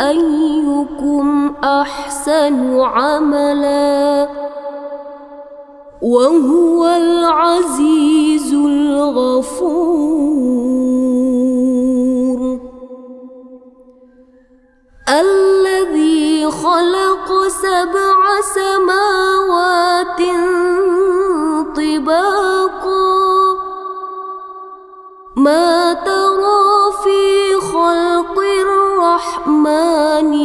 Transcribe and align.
أيكم 0.00 1.54
أحسن 1.64 2.80
عملا 2.80 4.28
وهو 6.02 6.86
العزيز 6.86 8.54
الغفور 8.54 9.72
الذي 15.08 16.50
خلق 16.50 17.48
سبع 17.48 18.40
سماوات 18.54 20.22
طباقا 21.76 23.12
ما 25.36 25.92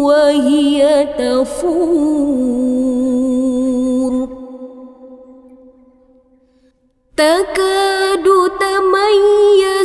وهي 0.08 1.08
تفور. 1.20 2.28
تكاد 7.18 8.28
تميز 8.60 9.77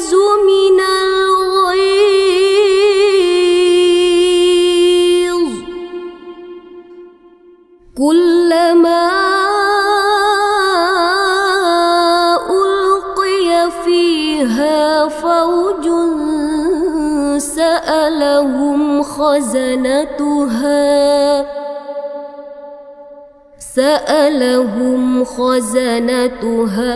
سألهم 24.06 25.24
خزنتها. 25.24 26.94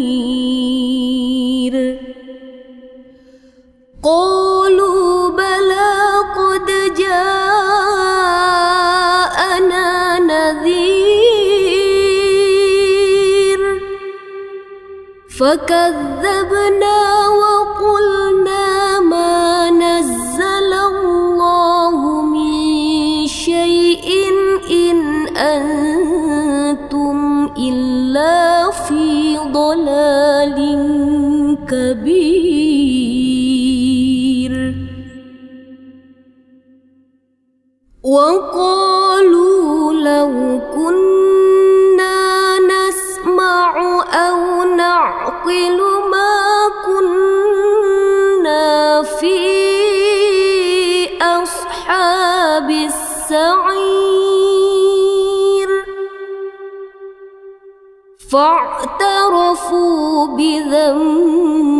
قالوا 4.03 5.29
بلى 5.29 5.93
قد 6.37 6.67
جاءنا 6.97 8.29
نذير. 10.19 11.13
فكذبنا 15.39 16.97
وقلنا 17.27 18.32
كبير. 31.73 32.53
وقالوا 38.03 39.93
لو 39.93 40.61
كنا 40.75 42.59
نسمع 42.59 43.71
أو 44.13 44.63
نعقل 44.63 45.79
ما 46.13 46.35
كنا 46.85 49.03
في 49.03 49.39
أصحاب 51.21 52.69
السعير. 52.69 53.03
فاعترفوا 58.31 60.27
بذنبهم 60.27 61.72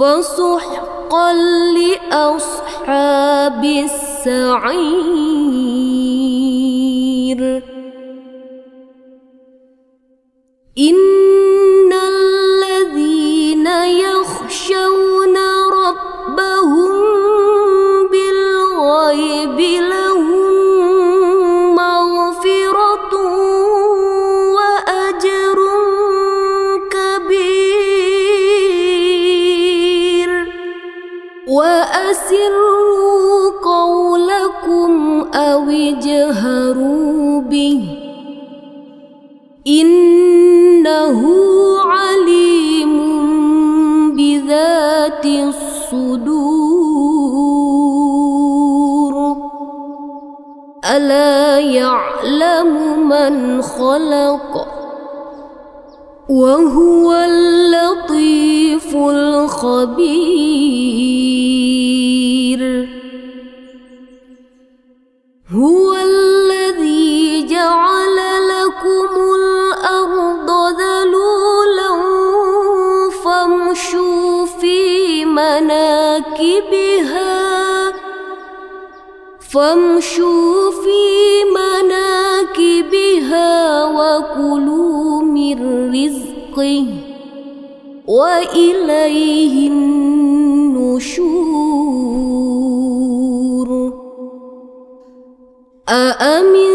فسحقا 0.00 1.32
لأصحاب 1.76 3.64
السعير. 3.64 5.10
بذات 45.10 45.26
الصدور. 45.26 46.70
ألا 50.84 51.58
يعلم 51.58 53.08
من 53.08 53.62
خلق 53.62 54.66
وهو 56.28 57.12
اللطيف 57.12 58.96
الخبير. 58.96 60.49
فامشوا 79.52 80.70
في 80.70 81.00
مناكبها 82.54 83.50
وكلوا 83.84 85.22
من 85.22 85.58
رزقه 85.94 86.86
وإليه 88.06 89.68
النشور. 89.68 91.30
أأمنتم 95.88 96.69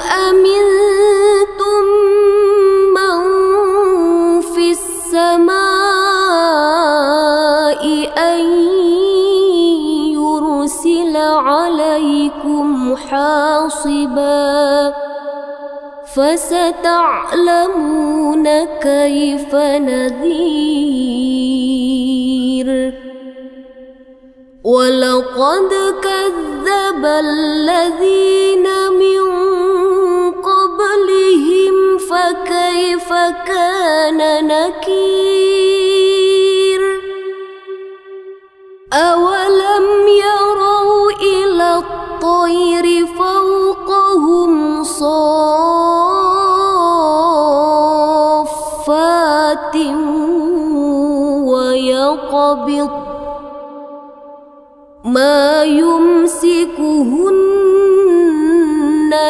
أمنتم 0.00 1.84
من 2.94 3.18
في 4.40 4.70
السماء 4.70 5.58
أن 8.18 8.40
يرسل 10.14 11.16
عليكم 11.16 12.96
حاصبا 12.96 14.94
فستعلمون 16.14 17.68
كيف 18.64 19.54
نذير. 19.54 21.08
ولقد 24.64 25.70
كذب 26.02 27.04
الذين 27.04 28.66
من 28.92 29.47
فكيف 32.78 33.12
كان 33.46 34.46
نكير؟ 34.46 36.00
أولم 38.92 40.08
يروا 40.08 41.10
إلى 41.10 41.74
الطير 41.76 43.06
فوقهم 43.06 44.84
صافات 44.84 45.26
ويقبض 51.46 52.90
ما 55.04 55.62
يمسكهن 55.64 57.38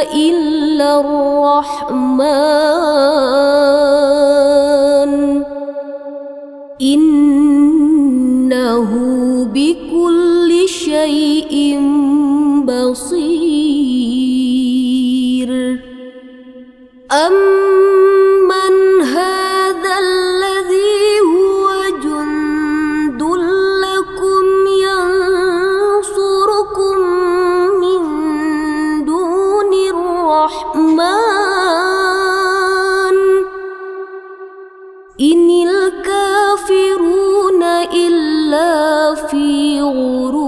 إلا 0.03 1.01
الرحمن. 1.01 2.29
إنه 6.83 9.18
الكافرون 35.65 37.63
إلا 37.95 39.15
في 39.15 39.81
غرور. 39.81 40.39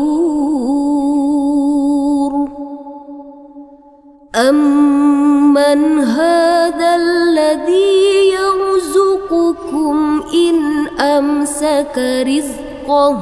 أمن 4.37 5.99
هذا 5.99 6.97
الذي 6.97 8.33
يرزقكم 8.33 10.23
إن 10.35 10.87
أمسك 11.01 12.25
رزقه؟ 12.27 13.17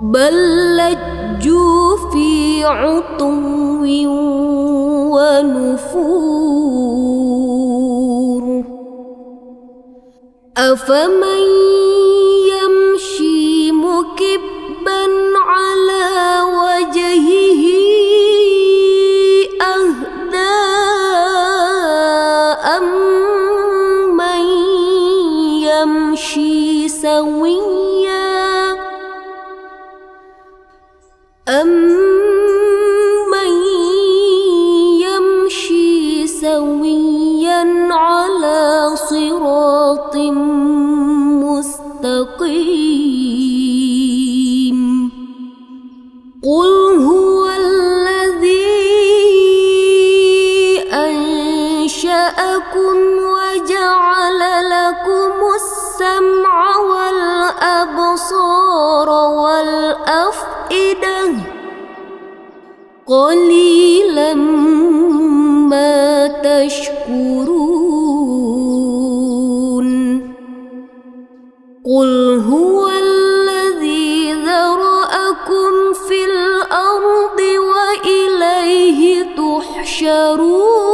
بل 0.00 0.76
لجوا 0.76 1.96
في 2.12 2.64
عتو 2.64 3.30
ونفور. 5.10 6.39
أفمن 10.60 11.79
أنشأكم 52.00 52.96
وجعل 53.36 54.40
لكم 54.70 55.32
السمع 55.54 56.76
والأبصار 57.56 58.28
والأفئدة 59.38 61.20
قليلا 63.06 64.34
ما 65.68 66.26
تشكرون. 66.26 67.10
قل 71.86 72.42
هو 72.48 72.88
الذي 72.88 74.32
ذرأكم 74.32 75.92
في 76.08 76.24
الأرض 76.24 77.40
وإليه 77.40 79.00
تحشرون. 79.36 80.89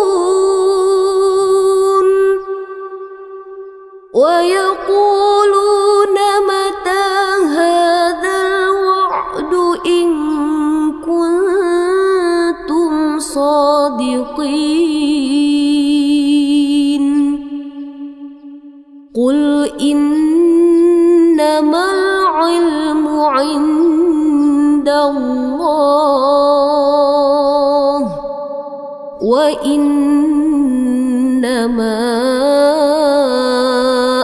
قل 19.16 19.70
إنما 19.80 21.06
العلم 21.92 23.08
عند 23.08 24.88
الله 24.88 25.96
وإنما 29.22 29.96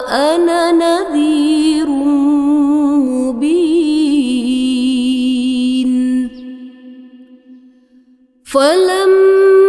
أنا 0.09 0.73
نذير 0.73 1.89
مبين 3.09 3.93
فلما 8.45 9.61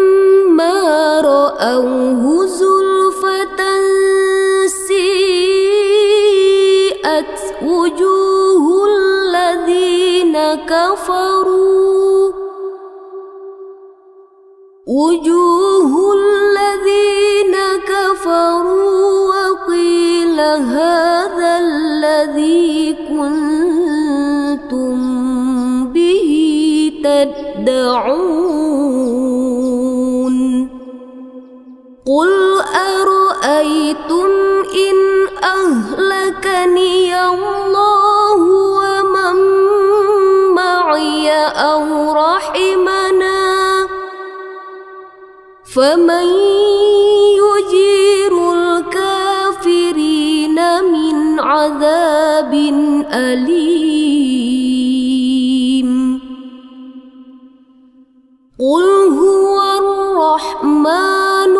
رأوه 1.21 2.42
وجوه 14.93 16.13
الذين 16.13 17.55
كفروا 17.89 19.01
وقيل 19.33 20.39
هذا 20.39 21.51
الذي 21.57 22.95
كنتم 23.09 24.97
به 25.93 26.29
تدعون 27.03 28.32
فمن 45.75 46.27
يجير 47.43 48.33
الكافرين 48.53 50.57
من 50.83 51.39
عذاب 51.39 52.53
أليم. 53.13 54.59
قل 58.59 58.85
هو 59.19 59.57
الرحمن 59.81 61.55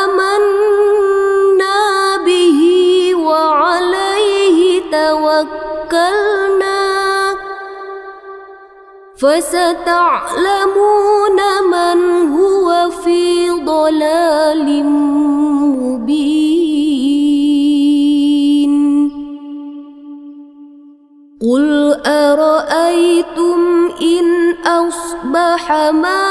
آمنا 0.00 1.80
به 2.26 2.60
وعليه 3.14 4.58
توكلنا. 4.90 6.82
فستعلمون 9.16 11.38
من 11.70 11.98
هو 12.86 12.90
في 12.90 13.50
ضلال 13.50 14.84
مبين. 15.74 16.36
قل 21.42 21.94
أرأيتم 22.06 23.90
إن 24.02 24.54
أصبح 24.66 25.72
ماؤكم 25.90 26.26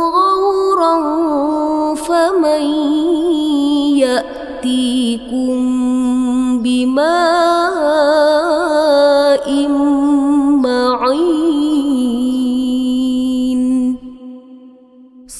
غورا 0.00 0.94
فمن 1.94 2.62
يأتيكم 3.98 5.87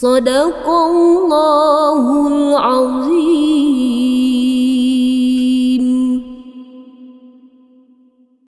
صدق 0.00 0.66
الله 0.68 2.04
العظيم. 2.26 3.07